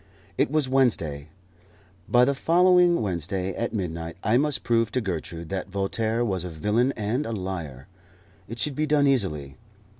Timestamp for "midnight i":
3.71-4.35